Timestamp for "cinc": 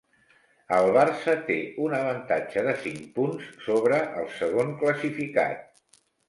2.85-3.03